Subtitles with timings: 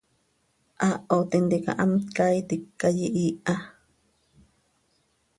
[0.79, 3.55] Haaho tintica hamt caaitic cah yihiiha.